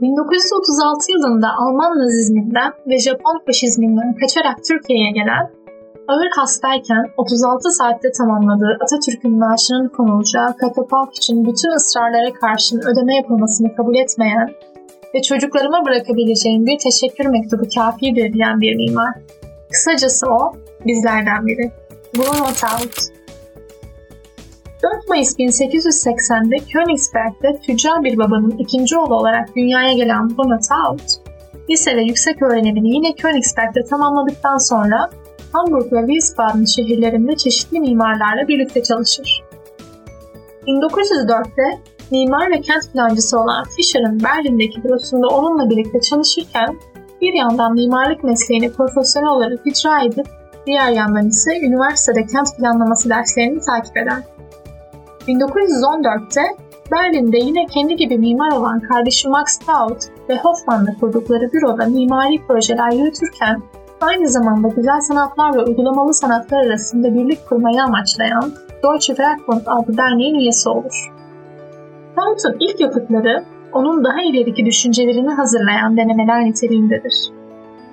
1936 0.00 1.12
yılında 1.12 1.48
Alman 1.58 1.98
nazizminden 1.98 2.72
ve 2.86 2.98
Japon 2.98 3.40
faşizminden 3.46 4.14
kaçarak 4.20 4.56
Türkiye'ye 4.68 5.10
gelen, 5.10 5.44
ağır 6.08 6.30
hastayken 6.36 7.04
36 7.16 7.70
saatte 7.70 8.08
tamamladığı 8.18 8.78
Atatürk'ün 8.82 9.38
maaşının 9.38 9.88
konulacağı 9.88 10.56
katafalk 10.56 11.16
için 11.16 11.44
bütün 11.44 11.76
ısrarlara 11.76 12.32
karşın 12.32 12.78
ödeme 12.78 13.16
yapılmasını 13.16 13.74
kabul 13.76 13.94
etmeyen 13.94 14.48
ve 15.14 15.22
çocuklarıma 15.22 15.84
bırakabileceğim 15.86 16.66
bir 16.66 16.78
teşekkür 16.78 17.26
mektubu 17.26 17.64
kafidir 17.74 18.32
diyen 18.32 18.60
bir 18.60 18.74
mimar. 18.76 19.14
Kısacası 19.72 20.26
o, 20.26 20.52
bizlerden 20.86 21.46
biri. 21.46 21.72
Bruno 22.14 22.48
Taut. 22.60 23.21
4 24.82 25.08
Mayıs 25.08 25.38
1880'de 25.38 26.56
Königsberg'de 26.58 27.60
tüccar 27.60 28.04
bir 28.04 28.18
babanın 28.18 28.58
ikinci 28.58 28.98
oğlu 28.98 29.14
olarak 29.14 29.56
dünyaya 29.56 29.92
gelen 29.92 30.28
Bruno 30.30 30.58
Taut, 30.68 31.02
lise 31.70 31.96
ve 31.96 32.02
yüksek 32.02 32.42
öğrenimini 32.42 32.94
yine 32.94 33.14
Königsberg'de 33.14 33.84
tamamladıktan 33.84 34.56
sonra 34.56 35.10
Hamburg 35.52 35.92
ve 35.92 36.00
Wiesbaden 36.00 36.64
şehirlerinde 36.64 37.36
çeşitli 37.36 37.80
mimarlarla 37.80 38.48
birlikte 38.48 38.82
çalışır. 38.82 39.42
1904'te 40.66 41.80
mimar 42.10 42.50
ve 42.50 42.60
kent 42.60 42.92
plancısı 42.92 43.40
olan 43.40 43.64
Fischer'ın 43.76 44.20
Berlin'deki 44.24 44.84
bürosunda 44.84 45.26
onunla 45.26 45.70
birlikte 45.70 46.00
çalışırken 46.00 46.78
bir 47.20 47.32
yandan 47.32 47.72
mimarlık 47.72 48.24
mesleğini 48.24 48.72
profesyonel 48.72 49.28
olarak 49.28 49.66
icra 49.66 50.04
edip 50.04 50.26
diğer 50.66 50.88
yandan 50.88 51.28
ise 51.28 51.60
üniversitede 51.60 52.26
kent 52.26 52.56
planlaması 52.56 53.10
derslerini 53.10 53.60
takip 53.60 53.96
eder. 53.96 54.22
1914'te 55.28 56.42
Berlin'de 56.92 57.38
yine 57.38 57.66
kendi 57.66 57.96
gibi 57.96 58.18
mimar 58.18 58.52
olan 58.52 58.80
kardeşi 58.80 59.28
Max 59.28 59.58
Taut 59.58 60.02
ve 60.28 60.36
Hoffman'la 60.36 60.94
kurdukları 61.00 61.52
büroda 61.52 61.86
mimari 61.86 62.46
projeler 62.46 62.92
yürütürken 62.92 63.62
aynı 64.00 64.28
zamanda 64.28 64.68
güzel 64.68 65.00
sanatlar 65.00 65.54
ve 65.54 65.62
uygulamalı 65.62 66.14
sanatlar 66.14 66.66
arasında 66.66 67.14
birlik 67.14 67.48
kurmayı 67.48 67.82
amaçlayan 67.82 68.52
Deutsche 68.82 69.14
Werkbund 69.14 69.62
adlı 69.66 69.96
derneğin 69.96 70.34
üyesi 70.34 70.68
olur. 70.68 71.12
Taut'un 72.16 72.56
ilk 72.60 72.80
yapıtları 72.80 73.44
onun 73.72 74.04
daha 74.04 74.22
ileriki 74.22 74.66
düşüncelerini 74.66 75.30
hazırlayan 75.30 75.96
denemeler 75.96 76.44
niteliğindedir. 76.44 77.14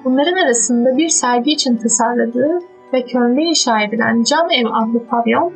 Bunların 0.06 0.46
arasında 0.46 0.98
bir 0.98 1.10
sergi 1.10 1.52
için 1.52 1.78
tasarladığı 1.78 2.60
ve 2.94 3.06
Köln'de 3.06 3.42
inşa 3.42 3.82
edilen 3.82 4.24
Cam 4.24 4.52
Ev 4.52 4.66
adlı 4.74 5.06
pavyon 5.06 5.54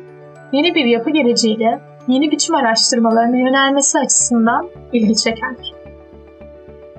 yeni 0.54 0.74
bir 0.74 0.84
yapı 0.84 1.10
geleceğiyle 1.10 1.80
yeni 2.08 2.30
biçim 2.30 2.54
araştırmalarına 2.54 3.36
yönelmesi 3.36 3.98
açısından 3.98 4.68
ilgi 4.92 5.16
çeker. 5.16 5.56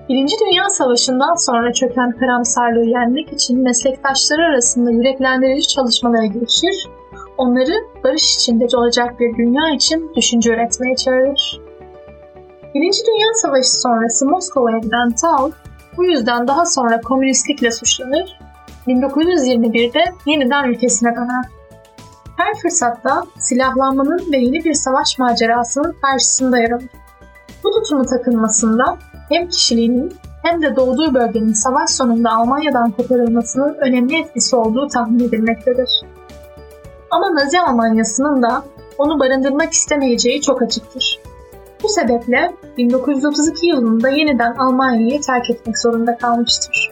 Birinci 0.09 0.35
Dünya 0.45 0.69
Savaşı'ndan 0.69 1.35
sonra 1.35 1.73
çöken 1.73 2.11
karamsarlığı 2.11 2.85
yenmek 2.85 3.33
için 3.33 3.63
meslektaşları 3.63 4.43
arasında 4.43 4.91
yüreklendirici 4.91 5.67
çalışmalara 5.67 6.25
girişir, 6.25 6.89
onları 7.37 7.73
barış 8.03 8.35
içinde 8.35 8.65
olacak 8.77 9.19
bir 9.19 9.37
dünya 9.37 9.75
için 9.75 10.11
düşünce 10.15 10.53
üretmeye 10.53 10.95
çağırır. 10.95 11.61
Birinci 12.75 12.99
Dünya 13.07 13.33
Savaşı 13.33 13.81
sonrası 13.81 14.25
Moskova'ya 14.25 14.77
giden 14.77 15.09
Tao, 15.21 15.51
bu 15.97 16.05
yüzden 16.05 16.47
daha 16.47 16.65
sonra 16.65 17.01
komünistlikle 17.01 17.71
suçlanır, 17.71 18.39
1921'de 18.87 20.03
yeniden 20.25 20.63
ülkesine 20.69 21.15
döner. 21.15 21.54
Her 22.37 22.55
fırsatta 22.61 23.23
silahlanmanın 23.39 24.31
ve 24.31 24.37
yeni 24.37 24.63
bir 24.65 24.73
savaş 24.73 25.19
macerasının 25.19 25.95
karşısında 26.01 26.57
yer 26.57 26.71
alır. 26.71 26.89
Bu 27.63 27.71
tutumu 27.71 28.05
takılmasında 28.05 28.97
hem 29.29 29.49
kişiliğinin 29.49 30.13
hem 30.43 30.61
de 30.61 30.75
doğduğu 30.75 31.13
bölgenin 31.13 31.53
savaş 31.53 31.89
sonunda 31.89 32.31
Almanya'dan 32.31 32.91
koparılmasının 32.91 33.75
önemli 33.79 34.19
etkisi 34.19 34.55
olduğu 34.55 34.87
tahmin 34.87 35.19
edilmektedir. 35.19 35.89
Ama 37.11 37.35
Nazi 37.35 37.59
Almanyası'nın 37.59 38.43
da 38.43 38.63
onu 38.97 39.19
barındırmak 39.19 39.73
istemeyeceği 39.73 40.41
çok 40.41 40.61
açıktır. 40.61 41.19
Bu 41.83 41.89
sebeple 41.89 42.51
1932 42.77 43.67
yılında 43.67 44.09
yeniden 44.09 44.53
Almanya'yı 44.53 45.21
terk 45.21 45.49
etmek 45.49 45.77
zorunda 45.77 46.17
kalmıştır. 46.17 46.91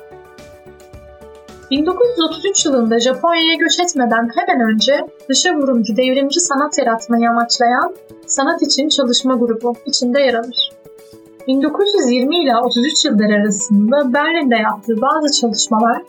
1933 1.73 2.65
yılında 2.65 2.99
Japonya'ya 2.99 3.55
göç 3.55 3.79
etmeden 3.79 4.29
hemen 4.35 4.71
önce 4.71 4.93
dışa 5.29 5.55
vurumcu 5.55 5.97
devrimci 5.97 6.39
sanat 6.39 6.77
yaratmayı 6.77 7.29
amaçlayan 7.29 7.95
Sanat 8.27 8.61
için 8.61 8.89
Çalışma 8.89 9.35
Grubu 9.35 9.73
içinde 9.85 10.19
yer 10.19 10.33
alır. 10.33 10.71
1920 11.47 12.43
ile 12.43 12.57
33 12.57 13.05
yıllar 13.05 13.29
arasında 13.39 14.13
Berlin'de 14.13 14.55
yaptığı 14.55 15.01
bazı 15.01 15.41
çalışmalar 15.41 16.01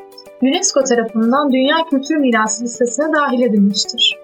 UNESCO 0.42 0.84
tarafından 0.84 1.52
Dünya 1.52 1.76
Kültür 1.90 2.16
Mirası 2.16 2.64
listesine 2.64 3.06
dahil 3.16 3.40
edilmiştir. 3.42 4.18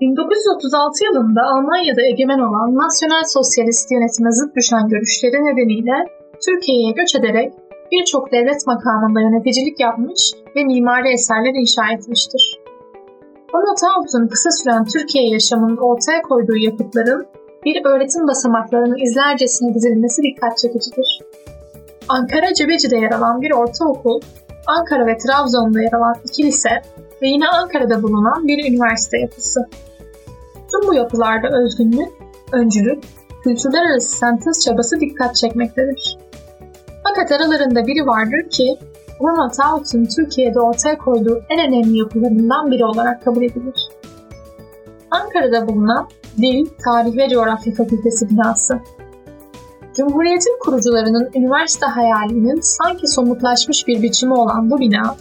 1936 0.00 1.04
yılında 1.04 1.40
Almanya'da 1.42 2.02
egemen 2.02 2.38
olan 2.38 2.74
Nasyonel 2.74 3.24
Sosyalist 3.26 3.92
yönetime 3.92 4.30
zıt 4.32 4.56
düşen 4.56 4.88
görüşleri 4.88 5.38
nedeniyle 5.48 5.96
Türkiye'ye 6.44 6.90
göç 6.92 7.14
ederek 7.14 7.52
birçok 7.92 8.32
devlet 8.32 8.66
makamında 8.66 9.20
yöneticilik 9.20 9.80
yapmış 9.80 10.32
ve 10.56 10.64
mimari 10.64 11.12
eserler 11.12 11.54
inşa 11.62 11.82
etmiştir. 11.94 12.60
Donald 13.52 13.76
Taut'un 13.80 14.28
kısa 14.28 14.50
süren 14.50 14.84
Türkiye 14.84 15.30
yaşamının 15.30 15.76
ortaya 15.76 16.22
koyduğu 16.22 16.56
yapıtların 16.56 17.26
bir 17.64 17.84
öğretim 17.84 18.28
basamaklarının 18.28 19.04
izlercesine 19.04 19.74
dizilmesi 19.74 20.22
dikkat 20.22 20.58
çekicidir. 20.58 21.20
Ankara 22.08 22.54
Cebeci'de 22.54 22.96
yer 22.96 23.10
alan 23.10 23.40
bir 23.42 23.50
ortaokul, 23.50 24.20
Ankara 24.66 25.06
ve 25.06 25.16
Trabzon'da 25.18 25.80
yer 25.82 25.92
alan 25.92 26.14
iki 26.24 26.42
lise 26.42 26.70
ve 27.22 27.28
yine 27.28 27.48
Ankara'da 27.48 28.02
bulunan 28.02 28.48
bir 28.48 28.70
üniversite 28.70 29.18
yapısı. 29.18 29.60
Tüm 30.70 30.88
bu 30.88 30.94
yapılarda 30.94 31.48
özgünlük, 31.62 32.08
öncülük, 32.52 33.02
kültürler 33.44 33.90
arası 33.90 34.16
sentez 34.16 34.64
çabası 34.64 35.00
dikkat 35.00 35.36
çekmektedir. 35.36 36.18
Fakat 37.14 37.32
aralarında 37.32 37.86
biri 37.86 38.06
vardır 38.06 38.50
ki 38.50 38.78
Bruno 39.20 39.50
Taut'un 39.50 40.04
Türkiye'de 40.16 40.60
ortaya 40.60 40.98
koyduğu 40.98 41.42
en 41.50 41.68
önemli 41.68 41.98
yapılarından 41.98 42.70
biri 42.70 42.84
olarak 42.84 43.24
kabul 43.24 43.42
edilir. 43.42 43.88
Ankara'da 45.10 45.68
bulunan 45.68 46.08
Dil, 46.38 46.66
Tarih 46.84 47.16
ve 47.16 47.28
Coğrafya 47.28 47.74
Fakültesi 47.74 48.30
binası. 48.30 48.78
Cumhuriyetin 49.96 50.58
kurucularının 50.60 51.30
üniversite 51.34 51.86
hayalinin 51.86 52.60
sanki 52.60 53.06
somutlaşmış 53.06 53.86
bir 53.86 54.02
biçimi 54.02 54.34
olan 54.34 54.70
bu 54.70 54.78
bina, 54.78 55.16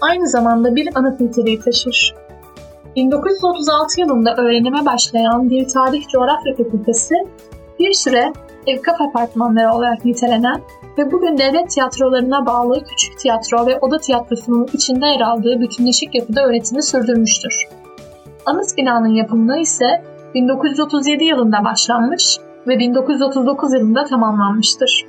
aynı 0.00 0.28
zamanda 0.28 0.76
bir 0.76 0.88
anıt 0.94 1.20
niteliği 1.20 1.60
taşır. 1.60 2.14
1936 2.96 4.00
yılında 4.00 4.34
öğrenime 4.36 4.86
başlayan 4.86 5.50
Dil 5.50 5.68
Tarih 5.68 6.08
Coğrafya 6.08 6.56
Fakültesi 6.56 7.14
bir 7.82 7.92
süre 7.92 8.32
evkaf 8.66 9.00
apartmanları 9.00 9.72
olarak 9.72 10.04
nitelenen 10.04 10.60
ve 10.98 11.12
bugün 11.12 11.38
devlet 11.38 11.70
tiyatrolarına 11.70 12.46
bağlı 12.46 12.84
küçük 12.84 13.18
tiyatro 13.18 13.66
ve 13.66 13.78
oda 13.78 13.98
tiyatrosunun 13.98 14.68
içinde 14.72 15.06
yer 15.06 15.20
aldığı 15.20 15.60
bütünleşik 15.60 16.14
yapıda 16.14 16.46
öğretimi 16.46 16.82
sürdürmüştür. 16.82 17.68
Anıt 18.46 18.76
binanın 18.76 19.14
yapımına 19.14 19.58
ise 19.58 20.04
1937 20.34 21.24
yılında 21.24 21.64
başlanmış 21.64 22.38
ve 22.66 22.78
1939 22.78 23.74
yılında 23.74 24.04
tamamlanmıştır. 24.04 25.04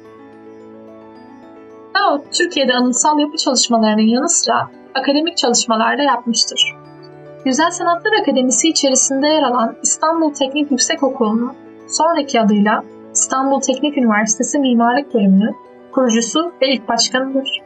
Daut, 1.96 2.22
Türkiye'de 2.32 2.74
anıtsal 2.74 3.20
yapı 3.20 3.38
çalışmalarının 3.38 4.08
yanı 4.08 4.30
sıra 4.30 4.70
akademik 4.96 5.38
çalışmalar 5.38 5.98
da 5.98 6.02
yapmıştır. 6.02 6.76
Güzel 7.46 7.72
Sanatlar 7.72 8.12
Akademisi 8.22 8.70
içerisinde 8.70 9.28
yer 9.28 9.44
alan 9.44 9.76
İstanbul 9.84 10.34
Teknik 10.34 10.72
Yüksekokulu'nun 10.72 11.63
sonraki 11.88 12.42
adıyla 12.42 12.84
İstanbul 13.14 13.62
Teknik 13.62 13.98
Üniversitesi 13.98 14.60
Mimarlık 14.60 15.14
Bölümü 15.14 15.52
kurucusu 15.92 16.52
ve 16.62 16.68
ilk 16.68 16.90
başkanıdır. 16.90 17.62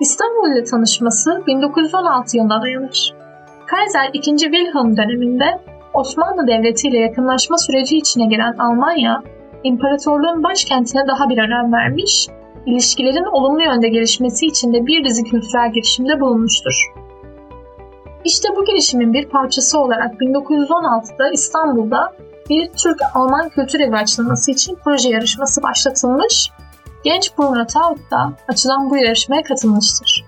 İstanbul 0.00 0.52
ile 0.52 0.64
tanışması 0.64 1.42
1916 1.46 2.36
yılına 2.36 2.62
dayanır. 2.62 3.14
Kaiser 3.66 4.10
2. 4.12 4.36
Wilhelm 4.36 4.96
döneminde 4.96 5.44
Osmanlı 5.94 6.46
Devleti 6.46 6.88
ile 6.88 6.98
yakınlaşma 6.98 7.58
süreci 7.58 7.96
içine 7.96 8.26
giren 8.26 8.54
Almanya, 8.58 9.22
imparatorluğun 9.64 10.42
başkentine 10.42 11.06
daha 11.08 11.28
bir 11.28 11.38
önem 11.38 11.72
vermiş, 11.72 12.28
ilişkilerin 12.66 13.24
olumlu 13.24 13.62
yönde 13.62 13.88
gelişmesi 13.88 14.46
için 14.46 14.72
de 14.72 14.86
bir 14.86 15.04
dizi 15.04 15.24
kültürel 15.24 15.72
girişimde 15.72 16.20
bulunmuştur. 16.20 16.92
İşte 18.24 18.48
bu 18.56 18.64
girişimin 18.64 19.12
bir 19.12 19.28
parçası 19.28 19.78
olarak 19.78 20.14
1916'da 20.14 21.30
İstanbul'da 21.32 22.12
bir 22.50 22.70
Türk-Alman 22.72 23.48
kültür 23.48 23.80
evi 23.80 23.96
açılması 23.96 24.50
için 24.50 24.78
proje 24.84 25.08
yarışması 25.08 25.62
başlatılmış, 25.62 26.50
genç 27.04 27.38
Bruno 27.38 27.66
Taut 27.66 28.10
da 28.10 28.32
açılan 28.48 28.90
bu 28.90 28.96
yarışmaya 28.96 29.42
katılmıştır. 29.42 30.24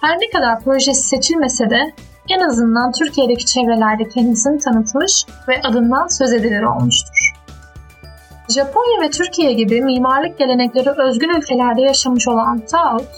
Her 0.00 0.16
ne 0.20 0.30
kadar 0.30 0.60
projesi 0.60 1.08
seçilmese 1.08 1.70
de 1.70 1.92
en 2.30 2.40
azından 2.40 2.92
Türkiye'deki 2.92 3.46
çevrelerde 3.46 4.08
kendisini 4.08 4.58
tanıtmış 4.58 5.26
ve 5.48 5.60
adından 5.64 6.06
söz 6.06 6.32
edilir 6.32 6.62
olmuştur. 6.62 7.34
Japonya 8.48 9.00
ve 9.02 9.10
Türkiye 9.10 9.52
gibi 9.52 9.82
mimarlık 9.82 10.38
gelenekleri 10.38 10.90
özgün 10.90 11.28
ülkelerde 11.28 11.82
yaşamış 11.82 12.28
olan 12.28 12.60
Taut, 12.60 13.08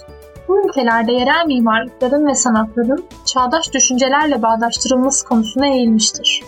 bu 0.49 0.69
ülkelerde 0.69 1.13
yerel 1.13 1.47
mimarlıkların 1.47 2.27
ve 2.27 2.35
sanatların 2.35 3.05
çağdaş 3.27 3.73
düşüncelerle 3.73 4.43
bağdaştırılması 4.43 5.27
konusuna 5.27 5.67
eğilmiştir. 5.67 6.43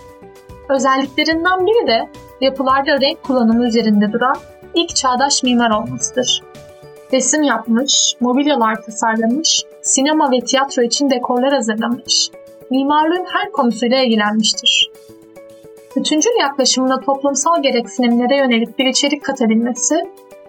Özelliklerinden 0.69 1.65
biri 1.65 1.87
de 1.87 2.09
yapılarda 2.41 3.01
renk 3.01 3.23
kullanımı 3.23 3.67
üzerinde 3.67 4.11
duran 4.11 4.35
ilk 4.73 4.95
çağdaş 4.95 5.43
mimar 5.43 5.69
olmasıdır. 5.69 6.41
Resim 7.13 7.43
yapmış, 7.43 8.15
mobilyalar 8.19 8.81
tasarlamış, 8.81 9.63
sinema 9.81 10.31
ve 10.31 10.39
tiyatro 10.39 10.81
için 10.81 11.09
dekorlar 11.09 11.53
hazırlamış, 11.53 12.29
mimarlığın 12.71 13.25
her 13.25 13.51
konusuyla 13.51 13.97
ilgilenmiştir. 13.97 14.91
Bütüncül 15.95 16.39
yaklaşımına 16.39 16.99
toplumsal 16.99 17.61
gereksinimlere 17.61 18.37
yönelik 18.37 18.79
bir 18.79 18.85
içerik 18.85 19.23
katabilmesi 19.23 19.95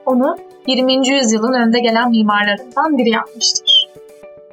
onu 0.07 0.37
20. 0.67 1.09
yüzyılın 1.09 1.53
önde 1.53 1.81
gelen 1.81 2.11
mimarlarından 2.11 2.99
biri 2.99 3.11
yapmıştır. 3.11 3.91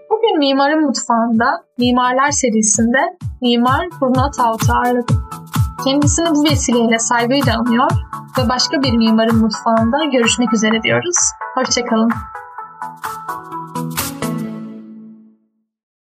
Bugün 0.10 0.40
Mimarın 0.40 0.86
Mutfağı'nda 0.86 1.63
Mimarlar 1.78 2.31
serisinde 2.31 3.18
Mimar 3.42 3.88
Bruno 4.02 4.31
Taut'u 4.38 4.74
ağırladık. 4.74 5.31
Kendisini 5.83 6.30
bu 6.36 6.44
vesileyle 6.44 7.00
saygıyla 7.00 7.60
anıyor 7.60 7.92
ve 8.38 8.50
başka 8.50 8.81
bir 8.81 8.94
Mimarın 8.94 9.38
Mutfağı'nda 9.38 10.06
görüşmek 10.06 10.54
üzere 10.54 10.83
diyoruz. 10.83 11.18
Hoşçakalın. 11.56 12.10